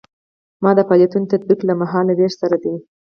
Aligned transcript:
دا 0.63 0.71
د 0.77 0.79
فعالیتونو 0.87 1.31
تطبیق 1.33 1.59
له 1.65 1.73
مهال 1.81 2.07
ویش 2.11 2.33
سره 2.41 2.57
ده. 2.63 2.73